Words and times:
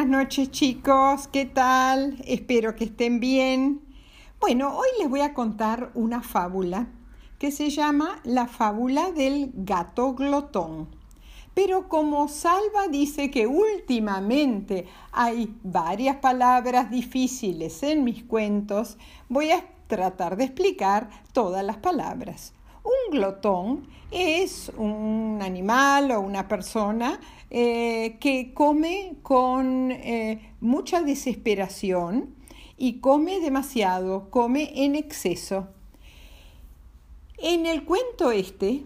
noches 0.00 0.50
chicos, 0.50 1.28
¿qué 1.28 1.44
tal? 1.44 2.16
Espero 2.26 2.74
que 2.74 2.84
estén 2.84 3.20
bien. 3.20 3.82
Bueno, 4.40 4.74
hoy 4.74 4.88
les 4.98 5.08
voy 5.08 5.20
a 5.20 5.34
contar 5.34 5.92
una 5.94 6.22
fábula 6.22 6.88
que 7.38 7.52
se 7.52 7.68
llama 7.68 8.18
La 8.24 8.46
fábula 8.46 9.12
del 9.12 9.52
gato 9.54 10.14
glotón. 10.14 10.88
Pero 11.52 11.90
como 11.90 12.28
Salva 12.28 12.88
dice 12.90 13.30
que 13.30 13.46
últimamente 13.46 14.86
hay 15.12 15.54
varias 15.62 16.16
palabras 16.16 16.90
difíciles 16.90 17.82
en 17.82 18.02
mis 18.02 18.24
cuentos, 18.24 18.96
voy 19.28 19.50
a 19.50 19.62
tratar 19.88 20.36
de 20.36 20.44
explicar 20.44 21.10
todas 21.32 21.62
las 21.62 21.76
palabras. 21.76 22.54
Un 22.84 23.10
glotón 23.10 23.88
es 24.10 24.70
un 24.76 25.40
animal 25.42 26.10
o 26.10 26.20
una 26.20 26.48
persona 26.48 27.20
eh, 27.50 28.16
que 28.20 28.52
come 28.54 29.16
con 29.22 29.90
eh, 29.90 30.54
mucha 30.60 31.02
desesperación 31.02 32.34
y 32.76 33.00
come 33.00 33.40
demasiado, 33.40 34.30
come 34.30 34.84
en 34.84 34.96
exceso. 34.96 35.68
En 37.38 37.66
el 37.66 37.84
cuento 37.84 38.32
este 38.32 38.84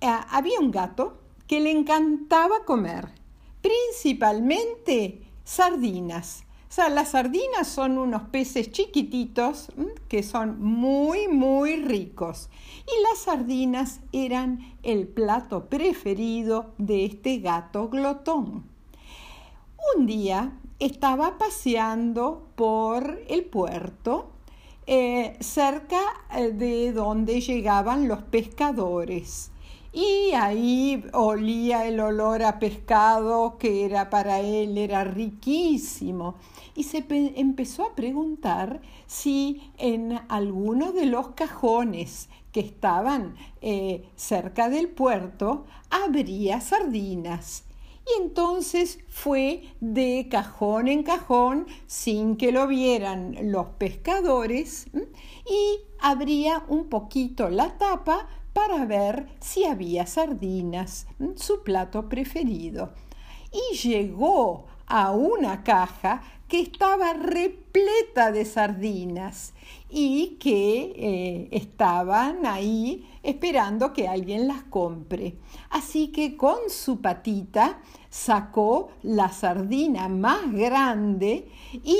eh, 0.00 0.18
había 0.30 0.60
un 0.60 0.70
gato 0.70 1.20
que 1.46 1.60
le 1.60 1.70
encantaba 1.70 2.64
comer, 2.64 3.08
principalmente 3.60 5.22
sardinas. 5.44 6.45
Las 6.76 7.12
sardinas 7.12 7.68
son 7.68 7.96
unos 7.96 8.22
peces 8.24 8.70
chiquititos 8.70 9.72
que 10.08 10.22
son 10.22 10.62
muy, 10.62 11.26
muy 11.26 11.76
ricos. 11.76 12.50
Y 12.86 13.02
las 13.02 13.20
sardinas 13.20 14.00
eran 14.12 14.76
el 14.82 15.08
plato 15.08 15.70
preferido 15.70 16.74
de 16.76 17.06
este 17.06 17.38
gato 17.38 17.88
glotón. 17.88 18.64
Un 19.96 20.06
día 20.06 20.52
estaba 20.78 21.38
paseando 21.38 22.46
por 22.56 23.22
el 23.26 23.46
puerto 23.46 24.30
eh, 24.86 25.36
cerca 25.40 26.00
eh, 26.34 26.52
de 26.52 26.92
donde 26.92 27.40
llegaban 27.40 28.06
los 28.06 28.22
pescadores 28.22 29.50
y 29.96 30.34
ahí 30.34 31.02
olía 31.14 31.86
el 31.86 32.00
olor 32.00 32.42
a 32.42 32.58
pescado 32.58 33.56
que 33.56 33.86
era 33.86 34.10
para 34.10 34.40
él, 34.40 34.76
era 34.76 35.04
riquísimo. 35.04 36.34
Y 36.74 36.82
se 36.82 37.02
empezó 37.08 37.84
a 37.86 37.94
preguntar 37.94 38.82
si 39.06 39.72
en 39.78 40.20
alguno 40.28 40.92
de 40.92 41.06
los 41.06 41.28
cajones 41.28 42.28
que 42.52 42.60
estaban 42.60 43.36
eh, 43.62 44.06
cerca 44.16 44.68
del 44.68 44.88
puerto 44.88 45.64
habría 45.88 46.60
sardinas. 46.60 47.64
Y 48.06 48.22
entonces 48.22 48.98
fue 49.08 49.62
de 49.80 50.28
cajón 50.30 50.88
en 50.88 51.04
cajón 51.04 51.68
sin 51.86 52.36
que 52.36 52.52
lo 52.52 52.66
vieran 52.66 53.34
los 53.44 53.68
pescadores 53.78 54.88
y 54.92 55.78
abría 56.00 56.64
un 56.68 56.90
poquito 56.90 57.48
la 57.48 57.78
tapa 57.78 58.28
para 58.56 58.86
ver 58.86 59.26
si 59.38 59.66
había 59.66 60.06
sardinas, 60.06 61.06
su 61.34 61.62
plato 61.62 62.08
preferido. 62.08 62.94
Y 63.52 63.76
llegó 63.76 64.64
a 64.86 65.10
una 65.10 65.62
caja 65.62 66.22
que 66.48 66.60
estaba 66.60 67.12
repleta 67.12 68.32
de 68.32 68.46
sardinas 68.46 69.52
y 69.90 70.38
que 70.40 70.94
eh, 70.96 71.48
estaban 71.50 72.46
ahí 72.46 73.06
esperando 73.22 73.92
que 73.92 74.08
alguien 74.08 74.48
las 74.48 74.62
compre. 74.62 75.36
Así 75.68 76.08
que 76.08 76.38
con 76.38 76.70
su 76.70 77.02
patita 77.02 77.82
sacó 78.08 78.88
la 79.02 79.32
sardina 79.32 80.08
más 80.08 80.50
grande 80.50 81.50
y 81.84 81.98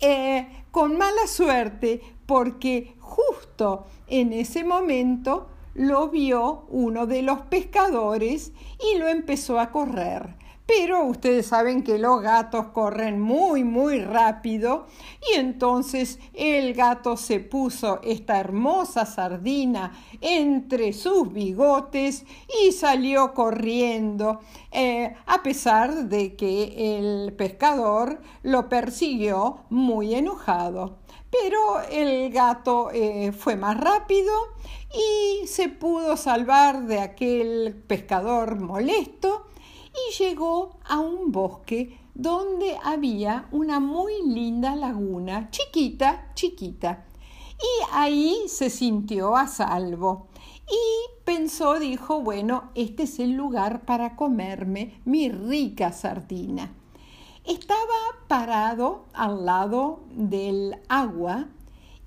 eh, 0.00 0.64
con 0.72 0.98
mala 0.98 1.28
suerte 1.28 2.00
porque 2.26 2.96
justo 2.98 3.86
en 4.08 4.32
ese 4.32 4.64
momento 4.64 5.46
lo 5.74 6.08
vio 6.08 6.66
uno 6.68 7.06
de 7.06 7.22
los 7.22 7.40
pescadores 7.42 8.52
y 8.92 8.98
lo 8.98 9.08
empezó 9.08 9.58
a 9.58 9.70
correr. 9.70 10.36
Pero 10.74 11.04
ustedes 11.04 11.48
saben 11.48 11.82
que 11.82 11.98
los 11.98 12.22
gatos 12.22 12.68
corren 12.68 13.20
muy, 13.20 13.62
muy 13.62 14.00
rápido 14.00 14.86
y 15.30 15.38
entonces 15.38 16.18
el 16.32 16.72
gato 16.72 17.18
se 17.18 17.40
puso 17.40 18.00
esta 18.02 18.40
hermosa 18.40 19.04
sardina 19.04 19.92
entre 20.22 20.94
sus 20.94 21.30
bigotes 21.30 22.24
y 22.64 22.72
salió 22.72 23.34
corriendo, 23.34 24.40
eh, 24.70 25.14
a 25.26 25.42
pesar 25.42 26.08
de 26.08 26.36
que 26.36 26.96
el 26.96 27.34
pescador 27.34 28.22
lo 28.42 28.70
persiguió 28.70 29.64
muy 29.68 30.14
enojado. 30.14 31.00
Pero 31.30 31.82
el 31.90 32.32
gato 32.32 32.88
eh, 32.94 33.32
fue 33.32 33.56
más 33.56 33.78
rápido 33.78 34.32
y 34.90 35.46
se 35.46 35.68
pudo 35.68 36.16
salvar 36.16 36.86
de 36.86 37.00
aquel 37.00 37.74
pescador 37.86 38.58
molesto 38.58 39.51
y 39.94 40.22
llegó 40.22 40.78
a 40.84 41.00
un 41.00 41.32
bosque 41.32 41.98
donde 42.14 42.78
había 42.82 43.48
una 43.52 43.80
muy 43.80 44.22
linda 44.22 44.76
laguna, 44.76 45.50
chiquita, 45.50 46.32
chiquita. 46.34 47.04
Y 47.58 47.84
ahí 47.92 48.42
se 48.48 48.70
sintió 48.70 49.36
a 49.36 49.46
salvo. 49.46 50.28
Y 50.68 51.24
pensó, 51.24 51.78
dijo, 51.78 52.20
bueno, 52.20 52.70
este 52.74 53.04
es 53.04 53.18
el 53.18 53.32
lugar 53.32 53.84
para 53.84 54.16
comerme 54.16 55.00
mi 55.04 55.28
rica 55.28 55.92
sardina. 55.92 56.72
Estaba 57.44 57.78
parado 58.28 59.06
al 59.12 59.44
lado 59.44 60.00
del 60.10 60.80
agua 60.88 61.48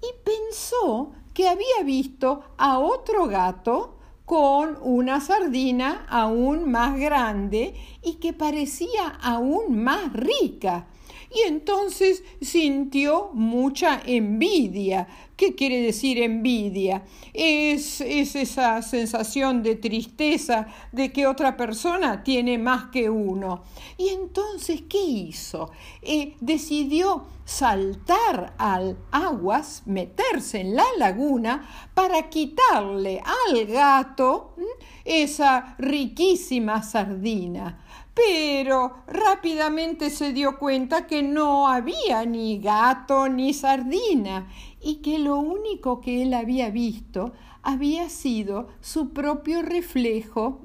y 0.02 0.08
pensó 0.24 1.12
que 1.34 1.50
había 1.50 1.84
visto 1.84 2.44
a 2.58 2.80
otro 2.80 3.28
gato 3.28 3.95
con 4.26 4.78
una 4.82 5.22
sardina 5.22 6.06
aún 6.10 6.70
más 6.72 7.00
grande 7.00 7.76
y 8.04 8.16
que 8.16 8.34
parecía 8.34 9.08
aún 9.22 9.84
más 9.84 10.12
rica 10.14 10.88
y 11.36 11.48
entonces 11.48 12.24
sintió 12.42 13.30
mucha 13.34 14.02
envidia. 14.06 15.08
¿Qué 15.36 15.54
quiere 15.54 15.82
decir 15.82 16.22
envidia? 16.22 17.04
Es, 17.34 18.00
esa 18.00 18.82
sensación 18.82 19.64
de 19.64 19.76
tristeza 19.76 20.68
de 20.94 21.12
que 21.12 21.28
otra 21.28 21.58
persona 21.58 22.24
tiene 22.24 22.58
más 22.58 22.86
que 22.86 23.10
uno. 23.10 23.64
Y 23.98 24.10
entonces, 24.10 24.84
¿qué 24.88 25.02
hizo? 25.02 25.72
Eh, 26.02 26.36
decidió 26.40 27.26
saltar 27.44 28.54
al 28.58 28.98
aguas, 29.12 29.84
meterse 29.86 30.62
en 30.62 30.76
la 30.76 30.86
laguna 30.98 31.90
para 31.94 32.30
quitarle 32.30 33.22
al 33.50 33.66
gato 33.66 34.56
esa 35.04 35.76
riquísima 35.78 36.82
sardina 36.82 37.82
pero 38.16 39.04
rápidamente 39.08 40.10
se 40.10 40.32
dio 40.32 40.58
cuenta 40.58 41.06
que 41.06 41.22
no 41.22 41.68
había 41.68 42.26
ni 42.26 42.60
gato 42.60 43.28
ni 43.28 43.54
sardina 43.54 44.48
y 44.86 44.98
que 44.98 45.18
lo 45.18 45.38
único 45.40 46.00
que 46.00 46.22
él 46.22 46.36
había 46.36 46.70
visto 46.70 47.34
había 47.64 48.08
sido 48.08 48.68
su 48.82 49.10
propio 49.10 49.64
reflejo, 49.64 50.60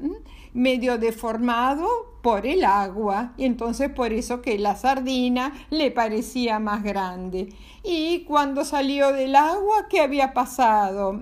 medio 0.53 0.99
deformado 0.99 1.89
por 2.21 2.47
el 2.47 2.67
agua, 2.67 3.33
y 3.39 3.47
entonces 3.47 3.89
por 3.89 4.13
eso 4.13 4.43
que 4.43 4.59
la 4.59 4.77
sardina 4.77 5.55
le 5.71 5.91
parecía 5.91 6.59
más 6.59 6.83
grande. 6.83 7.49
Y 7.83 8.25
cuando 8.25 8.67
salió 8.67 9.11
del 9.15 9.35
agua, 9.35 9.89
¿qué 9.89 10.03
había 10.03 10.35
pasado? 10.35 11.19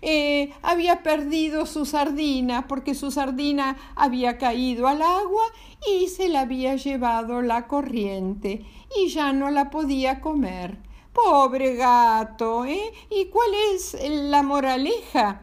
Eh, 0.00 0.50
había 0.62 1.02
perdido 1.02 1.66
su 1.66 1.84
sardina 1.84 2.66
porque 2.66 2.94
su 2.94 3.10
sardina 3.10 3.76
había 3.94 4.38
caído 4.38 4.88
al 4.88 5.02
agua 5.02 5.42
y 5.86 6.08
se 6.08 6.30
la 6.30 6.40
había 6.40 6.76
llevado 6.76 7.42
la 7.42 7.66
corriente 7.66 8.64
y 8.96 9.08
ya 9.08 9.34
no 9.34 9.50
la 9.50 9.68
podía 9.68 10.22
comer. 10.22 10.87
Pobre 11.24 11.74
gato, 11.74 12.64
¿eh? 12.64 12.92
¿Y 13.10 13.26
cuál 13.26 13.50
es 13.74 13.96
la 14.08 14.44
moraleja? 14.44 15.42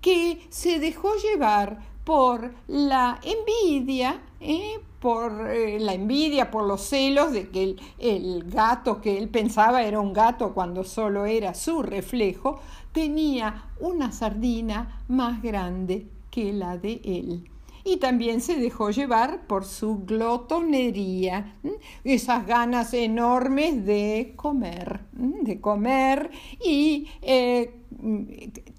Que 0.00 0.44
se 0.50 0.80
dejó 0.80 1.14
llevar 1.14 1.78
por 2.02 2.52
la 2.66 3.20
envidia, 3.22 4.20
¿eh? 4.40 4.80
por 4.98 5.50
eh, 5.50 5.78
la 5.78 5.94
envidia, 5.94 6.50
por 6.50 6.64
los 6.64 6.80
celos 6.80 7.30
de 7.30 7.48
que 7.48 7.62
el, 7.62 7.80
el, 7.98 8.44
gato 8.50 9.00
que 9.00 9.16
él 9.16 9.28
pensaba 9.28 9.84
era 9.84 10.00
un 10.00 10.12
gato 10.12 10.52
cuando 10.52 10.82
solo 10.82 11.26
era 11.26 11.54
su 11.54 11.82
reflejo, 11.82 12.58
tenía 12.90 13.70
una 13.78 14.10
sardina 14.10 15.04
más 15.06 15.40
grande 15.40 16.08
que 16.30 16.52
la 16.52 16.76
de 16.76 17.00
él 17.04 17.53
y 17.84 17.98
también 17.98 18.40
se 18.40 18.56
dejó 18.56 18.90
llevar 18.90 19.46
por 19.46 19.64
su 19.64 20.04
glotonería, 20.04 21.56
esas 22.02 22.46
ganas 22.46 22.94
enormes 22.94 23.84
de 23.84 24.32
comer, 24.36 25.00
de 25.12 25.60
comer 25.60 26.30
y 26.64 27.08
eh, 27.20 27.74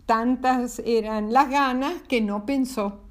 tantas 0.05 0.79
eran 0.79 1.31
las 1.31 1.49
ganas 1.49 2.01
que 2.07 2.19
no 2.19 2.45
pensó. 2.45 3.01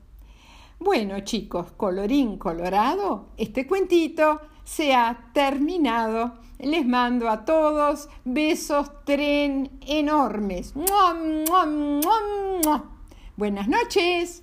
Bueno 0.81 1.21
chicos, 1.21 1.73
colorín 1.77 2.37
colorado, 2.39 3.29
este 3.37 3.67
cuentito 3.67 4.41
se 4.65 4.95
ha 4.95 5.31
terminado. 5.33 6.43
Les 6.59 6.87
mando 6.87 7.29
a 7.29 7.45
todos 7.45 8.09
besos 8.25 8.91
tren 9.05 9.71
enormes. 9.87 10.73
Buenas 13.37 13.69
noches. 13.69 14.43